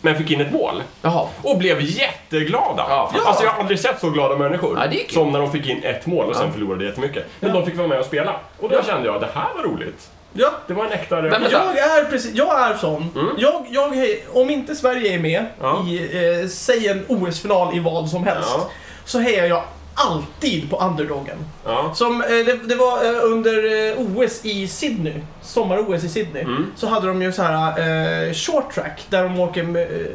[0.00, 0.82] Men fick in ett mål.
[1.02, 1.26] Jaha.
[1.42, 2.86] Och blev jätteglada.
[2.88, 3.12] Ja.
[3.24, 4.78] Alltså jag har aldrig sett så glada människor.
[4.92, 6.52] Ja, som när de fick in ett mål och sen Ja.
[6.52, 7.26] förlorade jättemycket.
[7.40, 7.56] Men Ja.
[7.60, 8.36] de fick vara med och spela.
[8.58, 8.82] Och då Ja.
[8.82, 10.10] kände jag, det här var roligt.
[10.32, 11.42] Ja, Det var en äkta Men.
[11.50, 13.08] Jag är precis, jag är sån.
[13.14, 13.28] Mm.
[13.38, 13.92] Jag, jag,
[14.32, 15.84] om inte Sverige är med Ja.
[15.88, 18.70] i, eh, säg en OS-final i vad som helst, Ja.
[19.04, 19.62] så hejar jag
[19.94, 21.36] alltid på underdogen.
[21.64, 21.92] Ja.
[21.94, 26.66] Som, eh, det, det var eh, under eh, OS i Sydney, sommar-OS i Sydney, Mm.
[26.76, 30.06] så hade de ju så här eh, short track där de åker med...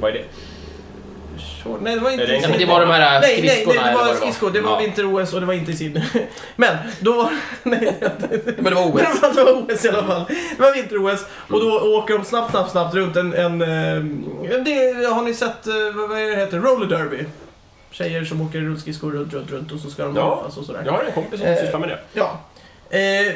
[0.00, 0.24] Vad är det?
[1.64, 2.58] short, nej, det var inte det i en- Sydney.
[2.58, 4.50] det var de här Nej, nej, skridskorna nej, det eller var skridskor.
[4.50, 4.78] Det var Ja.
[4.78, 6.02] vinter-OS och det var inte i Sydney.
[6.56, 7.30] Men, då var...
[7.62, 7.94] Nej,
[8.56, 9.02] Men det var OS.
[9.22, 10.24] Men det var OS i alla fall.
[10.56, 13.34] Det var vinter-OS och då åker de snabbt, snabbt, snabbt runt en...
[13.34, 14.02] en eh,
[14.64, 17.24] det, har ni sett, vad är det heter, roller derby?
[17.98, 20.44] Tjejer som åker rullskridskor runt, runt, runt och så ska de Ja.
[20.56, 20.82] och sådär.
[20.86, 21.98] Jag har en kompis som Eh, sysslar med det.
[22.12, 22.40] Ja.
[22.90, 23.34] Eh,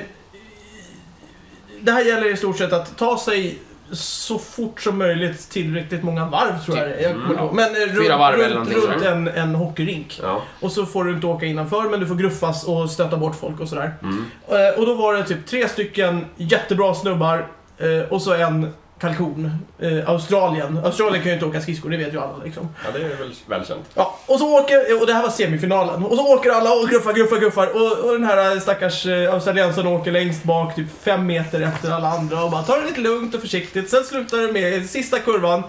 [1.81, 3.59] det här gäller i stort sett att ta sig
[3.92, 7.11] så fort som möjligt tillräckligt många varv tror jag det är.
[7.11, 7.33] Mm.
[7.38, 7.55] ihåg.
[7.55, 10.20] Men eh, runt, Fyra varv eller runt, runt en, en hockeyrink.
[10.23, 10.42] Ja.
[10.61, 13.61] Och så får du inte åka innanför men du får gruffas och stöta bort folk
[13.61, 13.94] och sådär.
[14.03, 14.25] Mm.
[14.49, 17.46] Eh, Och då var det typ tre stycken jättebra snubbar
[17.79, 19.50] eh, och så en kalkon.
[19.78, 20.80] Eh, Australien.
[20.84, 22.68] Australien kan ju inte åka skridskor, det vet ju alla liksom.
[22.84, 23.84] ja, det är väl välkänt.
[23.94, 27.12] Ja, och så åker, och det här var semifinalen, och så åker alla och gruffar,
[27.12, 31.60] gruffar, gruffar och, och den här stackars eh, australiensaren åker längst bak typ fem meter
[31.60, 33.90] efter alla andra och bara tar det lite lugnt och försiktigt.
[33.90, 35.62] Sen slutar det med sista kurvan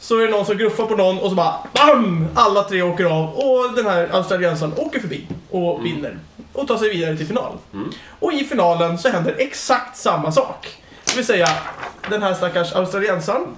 [0.00, 2.28] så är det någon som gruffar på någon och så bara BAM!
[2.34, 6.18] Alla tre åker av och den här australiensaren åker förbi och vinner.
[6.52, 7.52] Och tar sig vidare till final.
[7.72, 7.90] Mm.
[8.20, 10.78] Och i finalen så händer exakt samma sak.
[11.10, 11.48] Det vill säga,
[12.10, 13.56] den här stackars australiensaren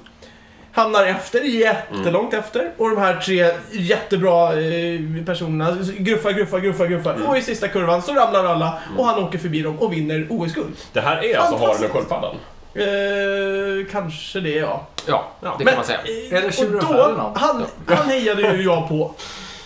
[0.73, 2.73] hamnar efter, jättelångt efter.
[2.77, 7.17] Och de här tre jättebra eh, personerna gruffar, gruffar, gruffar, gruffar.
[7.29, 10.77] Och i sista kurvan så ramlar alla och han åker förbi dem och vinner OS-guld.
[10.93, 12.35] Det här är alltså haren och sköldpaddan.
[12.75, 14.87] Eh, kanske det, ja.
[15.07, 15.55] Ja, Ja.
[15.59, 15.99] det kan man säga.
[16.31, 19.15] eh, Är det och tjuren då, han, han hejade ju jag på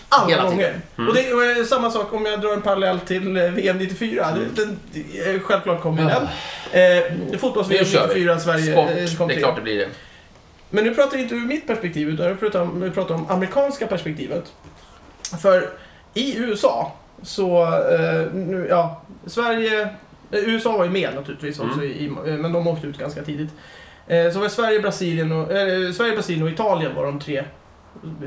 [0.08, 0.74] alla Hela gånger.
[0.98, 1.08] Mm.
[1.08, 4.26] Och det är samma sak om jag drar en parallell till eh, VM 94.
[4.26, 4.48] Mm.
[4.54, 4.78] Den,
[5.34, 6.28] eh, självklart kommer den.
[7.32, 8.14] Eh, Fotbolls-VM Nu kör vi.
[8.14, 9.88] 94, Sverige eh, Sport, kom det är klart det blir det.
[10.70, 13.30] Men nu pratar vi inte ur mitt perspektiv, utan vi pratar om, vi pratar om
[13.30, 14.52] amerikanska perspektivet.
[15.42, 15.70] För
[16.14, 19.88] i USA så, eh, nu, ja, Sverige
[20.34, 21.90] Eh, USA var ju med naturligtvis också, Mm.
[21.92, 23.50] i, men de åkte ut ganska tidigt.
[24.06, 27.44] Eh, så var Sverige, Brasilien och, eh, Sverige, Brasilien och Italien var de tre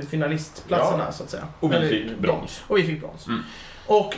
[0.09, 1.47] finalistplatserna så att säga.
[1.59, 2.63] Och vi Eller, fick ja, brons.
[2.67, 3.27] Och vi fick brons.
[3.27, 3.43] Mm.
[3.87, 4.15] Och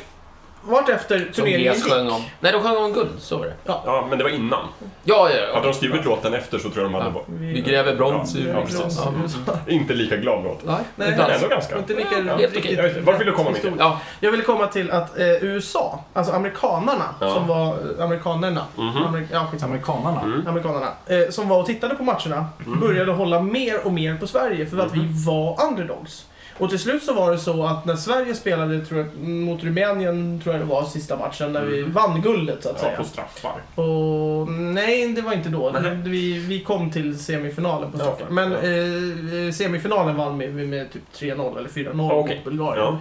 [0.63, 1.83] vartefter Som turneringen gick.
[1.83, 2.21] sjöng om.
[2.39, 3.53] Nej, de sjöng om guld, så var det.
[3.65, 4.59] Ja, men det var innan.
[5.03, 5.53] Ja, ja, ja.
[5.55, 7.11] Hade de skrivit låten efter så tror jag de hade Ja.
[7.11, 7.25] varit...
[7.29, 8.53] Vi gräver brons Ja, ur...
[8.53, 8.99] ja, precis.
[9.47, 9.53] Ja.
[9.67, 10.65] Inte lika glad låt.
[10.65, 11.77] Nej, Nej, inte Men ändå ganska.
[11.77, 12.73] Inte lika Ja, helt okej.
[12.73, 13.63] Jag vet inte, Vart vill du komma Micke?
[13.79, 17.33] Ja, Jag ville komma till att eh, USA, alltså amerikanarna, Ja.
[17.33, 18.97] som var amerikanerna, Mhm.
[19.03, 19.69] Amerik- ja, skitsamma.
[19.73, 20.21] Amerikanarna.
[20.21, 20.47] Mm.
[20.47, 22.45] amerikanerna, eh, som var och tittade på matcherna,
[22.81, 25.07] började hålla mer och mer på Sverige för att Mhm.
[25.13, 26.25] vi var underdogs.
[26.59, 30.41] Och till slut så var det så att när Sverige spelade tror jag, mot Rumänien,
[30.43, 31.91] tror jag det var, sista matchen, där vi Mhm.
[31.93, 32.97] vann guldet så att Ja, säga.
[32.97, 33.61] på straffar.
[33.83, 35.69] Och, nej, det var inte då.
[35.81, 35.95] Nej.
[36.03, 38.13] Vi, vi kom till semifinalen på straffar.
[38.15, 38.27] okej.
[38.29, 38.57] Men Ja.
[39.47, 42.35] eh, semifinalen vann vi med, med typ 3-0 eller 4-0 Okej.
[42.35, 42.85] mot Bulgarien.
[42.85, 42.99] Ja.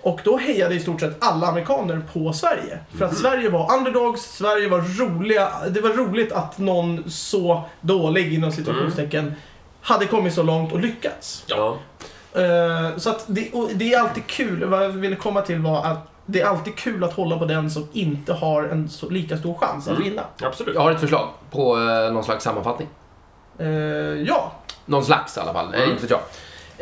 [0.00, 2.78] Och då hejade i stort sett alla amerikaner på Sverige.
[2.98, 3.20] För att Mhm.
[3.20, 5.48] Sverige var underdogs, Sverige var roliga.
[5.70, 9.34] Det var roligt att någon så dålig inom situationstecken
[9.80, 11.44] hade kommit så långt och lyckats.
[11.46, 11.76] Ja.
[12.34, 14.64] Eh, så att det, och det är alltid kul.
[14.64, 17.70] Vad jag ville komma till var att det är alltid kul att hålla på den
[17.70, 20.08] som inte har en så, lika stor chans att Mm.
[20.08, 20.22] vinna.
[20.42, 20.74] Absolut.
[20.74, 22.88] jag har ett förslag på eh, någon slags sammanfattning.
[23.58, 23.66] Eh,
[24.26, 24.52] ja,
[24.86, 25.80] Någon slags i alla fall, Mm.
[25.80, 25.90] mm.
[25.90, 26.20] inte vet jag.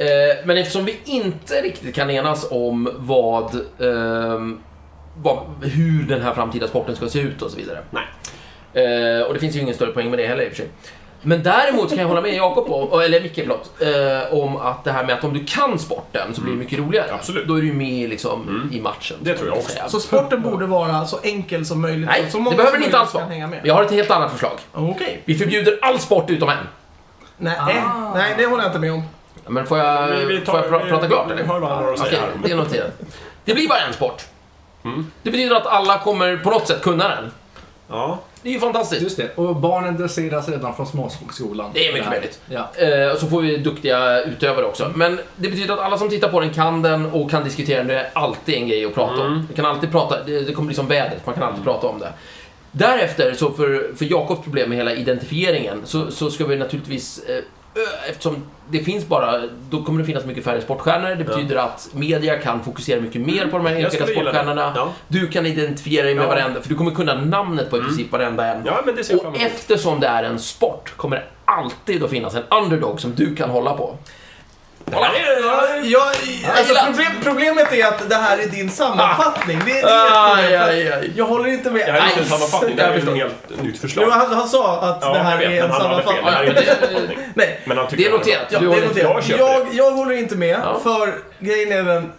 [0.06, 4.60] Eh, men eftersom vi inte riktigt kan enas om vad, ehm,
[5.16, 7.78] vad, hur den här framtida sporten ska se ut och så vidare.
[7.90, 8.04] Nej.
[8.72, 10.68] Eh, och det finns ju ingen större poäng med det heller i och för sig.
[11.26, 14.92] Men däremot kan jag hålla med Jakob om, eller Micke förlåt, eh, om att det
[14.92, 17.14] här med att om du kan sporten så blir det mycket roligare.
[17.14, 17.48] Absolut.
[17.48, 18.70] Då är du med liksom Mm.
[18.72, 19.16] i matchen.
[19.20, 19.70] Det tror jag också.
[19.70, 19.88] säga.
[19.88, 22.06] så sporten borde vara så enkel som möjligt.
[22.08, 23.24] Nej, så det många behöver som den inte alls vara.
[23.24, 23.60] kan hänga med.
[23.64, 24.52] Jag har ett helt annat förslag.
[24.72, 25.22] Okej.
[25.24, 26.56] Vi förbjuder all sport utom en.
[27.38, 28.14] Nej, Ah.
[28.14, 29.02] nej, det håller jag inte med om.
[29.48, 31.44] Men får jag, Vi, vi tar, får jag pra- vi- prata klart Vi eller?
[31.44, 32.20] hör vad han har att säga.
[32.44, 32.92] det är noterat.
[33.44, 34.22] Det blir bara en sport.
[34.84, 35.10] Mm.
[35.22, 37.30] Det betyder att alla kommer på något sätt kunna den.
[37.88, 38.18] Ja.
[38.46, 39.02] Det är ju fantastiskt.
[39.02, 39.36] Just det.
[39.36, 41.70] Och barnen dresseras redan från småskolan.
[41.74, 42.40] Det är mycket möjligt.
[42.48, 42.70] Ja.
[42.76, 44.92] Eh, och så får vi duktiga utövare också.
[44.94, 47.86] Men det betyder att alla som tittar på den kan den och kan diskutera den.
[47.86, 49.26] Det är alltid en grej att prata om.
[49.26, 49.46] Mm.
[49.48, 51.98] Vi kan alltid prata, det, det kommer bli som vädret, man kan alltid prata om
[51.98, 52.12] det.
[52.72, 57.44] Därefter, så för, för Jakobs problem med hela identifieringen, så, så ska vi naturligtvis eh,
[58.08, 58.36] Eftersom
[58.70, 61.08] det finns bara, då kommer det finnas mycket färre sportstjärnor.
[61.08, 61.36] Det Ja.
[61.36, 64.72] betyder att media kan fokusera mycket mer på de här enskilda sportstjärnorna.
[64.76, 64.92] Ja.
[65.08, 66.28] Du kan identifiera dig med Ja.
[66.28, 67.88] varenda, för du kommer kunna namnet på i Mm.
[67.90, 68.62] princip varenda en.
[68.66, 72.34] ja, men det ser Och eftersom det är en sport kommer det alltid att finnas
[72.34, 73.96] en underdog som du kan hålla på.
[74.90, 75.36] Det här är-
[75.84, 79.58] Ja, jag, alltså, problem, problemet är att det här är din sammanfattning.
[79.66, 81.12] Det, det är Aj, aj, aj.
[81.16, 83.32] Jag håller inte med Det här är inte en sammanfattning, det här jag är ett
[83.50, 84.10] helt nytt Jo, förslag.
[84.10, 85.68] han, han sa att Ja, det här vet, är en fel.
[85.68, 86.24] Det sammanfattning.
[86.24, 87.18] sammanfattning.
[87.34, 88.46] Nej, Men han tycker Det är noterat.
[88.50, 89.28] ja, det är noterat.
[89.28, 90.80] jag Jag, jag håller inte med, Ja.
[90.82, 92.12] för grejen är den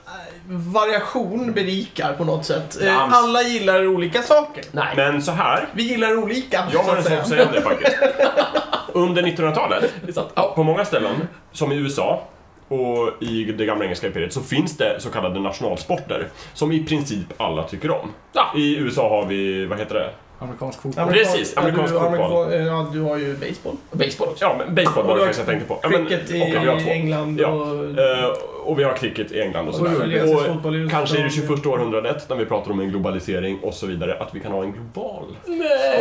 [0.49, 2.81] variation berikar på något sätt.
[2.81, 3.09] Eh, Ja.
[3.11, 4.63] Alla gillar olika saker.
[4.71, 4.93] Nej.
[4.95, 7.95] Men så här, Vi gillar olika, jag har en sak att säga om det faktiskt.
[8.93, 10.29] Under 1900-talet, Det är sant.
[10.35, 10.51] Ja.
[10.55, 12.23] på många ställen, som i USA
[12.67, 17.25] och i det gamla engelska imperiet, så finns det så kallade nationalsporter som i princip
[17.37, 18.09] alla tycker om.
[18.33, 18.51] Ja.
[18.57, 20.09] I USA har vi, vad heter det?
[20.39, 21.03] Amerikansk fotboll.
[21.03, 22.53] Amerikan- Precis, amerikansk du, fotboll.
[22.53, 23.75] ja, du har ju baseball.
[23.91, 24.45] Baseball också.
[24.45, 25.79] Ja, men baseball var det faktiskt jag tänkte på.
[25.83, 27.47] Ja, men, Cricket i, England Ja.
[27.47, 27.99] och...
[27.99, 28.33] Eh,
[28.67, 29.95] och vi har cricket i England och och sådär.
[30.65, 30.89] Och i USA.
[30.91, 34.35] kanske i det 21 århundradet, när vi pratar om en globalisering och så vidare, att
[34.35, 35.23] vi kan ha en global.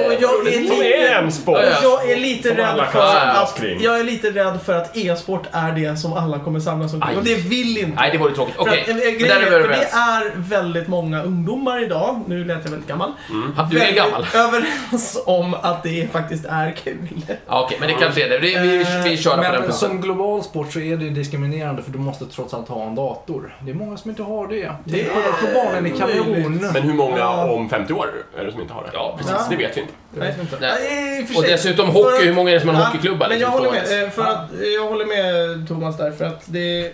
[0.06, 0.74] Och jag är lite...
[0.74, 1.58] är en sport!
[1.62, 2.00] Ja, ja.
[2.02, 5.96] Jag är lite rädd för att, jag är lite rädd för att e-sport är det
[5.96, 7.18] som alla kommer samlas omkring.
[7.18, 8.54] Och det vill inte Nej, det vore tråkigt.
[8.58, 9.80] Okej, grejen där är vi överens.
[9.80, 13.12] det är väldigt många ungdomar idag, nu lät jag väldigt gammal,
[13.56, 14.26] Ja, Du är gammal.
[14.34, 17.08] överens om att det faktiskt är kul.
[17.46, 18.38] Ja, Okej, men det kanske är det.
[18.38, 19.72] Vi, vi, vi, kör på den Men punkten.
[19.72, 22.94] som global sport så är det ju diskriminerande för du måste trots allt ha en
[22.94, 23.56] dator.
[23.62, 24.72] Det är många som inte har det.
[24.84, 26.70] Det är Kolla på barnen i Kamerun.
[26.72, 28.90] Men hur många om 50 år är det som inte har det?
[28.92, 29.32] Ja, precis.
[29.38, 29.46] Ja.
[29.50, 29.92] Det vet vi inte.
[30.14, 30.56] Jag vet inte.
[30.60, 30.72] Nej.
[30.90, 31.50] Nej, och för Och sig.
[31.52, 33.28] dessutom hockey, att- hur många är det som har en Ja, hockeyklubba?
[33.28, 36.24] Men liksom, jag håller med, eh, för att, eh, jag håller med Thomas där, för
[36.24, 36.92] att det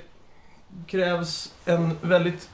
[0.86, 2.48] krävs en väldigt,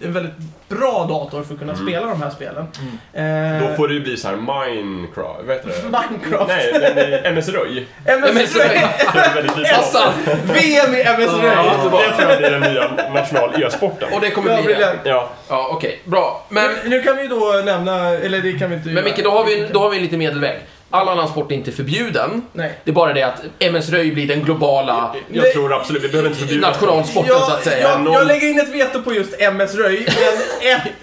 [0.00, 0.32] en väldigt
[0.68, 1.86] bra dator för att kunna Mm.
[1.86, 2.66] spela de här spelen.
[3.14, 3.62] Mm.
[3.62, 5.82] Eh, Då får det ju bli så här Minecraft, vad heter det?
[5.84, 6.48] Minecraft.
[6.48, 7.86] Nej, nej, nej, MS Röj.
[8.04, 8.68] MS Röj.
[9.12, 10.12] Det är väldigt liten Hassan!
[10.44, 11.52] VM i MS Ja, Röj.
[11.56, 11.74] Ja,
[12.08, 14.08] det tror jag blir den nya national e-sporten.
[14.12, 14.94] Och det kommer Ja, bli det.
[15.04, 16.00] Ja, Ja, okej.
[16.04, 16.46] Bra.
[16.48, 19.44] Men, nu kan vi då nämna, eller det kan vi inte men Micke, då har,
[19.44, 20.58] vi, då har vi en liten medelväg.
[20.92, 22.42] All annan sport är inte förbjuden.
[22.52, 22.78] Nej.
[22.84, 25.52] Det är bara det att MS Röj blir den globala jag Nej.
[25.52, 27.88] tror absolut, vi behöver inte förbjuda nationalsporten så att säga.
[28.04, 30.06] Jag, jag lägger in ett veto på just MS Röj,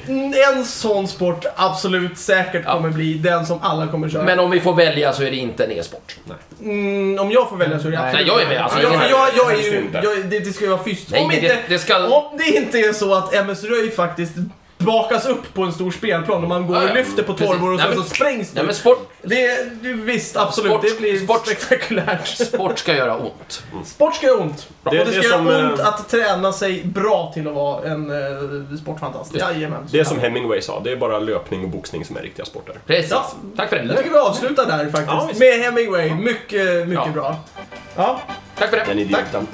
[0.08, 2.74] men en, en sån sport absolut säkert Ja.
[2.76, 4.24] kommer bli den som alla kommer köra.
[4.24, 6.16] Men om vi får välja så är det inte en e-sport.
[6.62, 8.08] Mm, om jag får välja så är det Nej.
[8.08, 8.64] absolut Nej, jag är med.
[8.64, 11.12] Alltså, jag, jag, jag är ju, jag, det, det ska ju vara fysiskt.
[11.12, 12.08] Nej, Om det, det ska...
[12.08, 14.32] om det inte är så att MS Röj faktiskt
[14.86, 16.90] bakas upp på en stor spelplan och man går Ja, ja.
[16.90, 18.64] och lyfter på torvor och Nej, sen så sprängs Nej, det.
[18.64, 20.72] men sport, Det, det visst, absolut.
[20.72, 22.28] Sport- det blir sport- spektakulärt.
[22.28, 23.64] sport ska göra ont.
[23.86, 24.68] Sport ska göra ont.
[24.84, 27.54] Det- och det det ska som, göra ont eh, att träna sig bra till att
[27.54, 29.36] vara en uh, sportfantast.
[29.36, 29.88] Jajamän.
[29.92, 32.76] Det är som Hemingway sa, det är bara löpning och boxning som är riktiga sporter.
[32.86, 33.12] Precis.
[33.12, 33.32] Ja.
[33.58, 33.98] Tack för Jag det.
[33.98, 35.30] tycker vi avslutar där Ja, faktiskt.
[35.30, 35.40] visst.
[35.40, 36.14] med Hemingway.
[36.16, 37.12] Mycket, mycket Ja.
[37.14, 37.36] bra.
[37.96, 38.22] Ja,
[38.58, 38.84] Tack för det.
[38.88, 39.48] Den idioten.